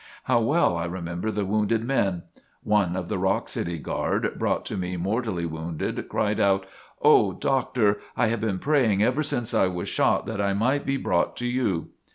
[0.23, 2.23] How well I remember the wounded men!
[2.63, 6.65] One of the Rock City Guard, brought to me mortally wounded, cried out:
[7.03, 10.97] "Oh, Doctor, I have been praying ever since I was shot that I might be
[10.97, 11.89] brought to you."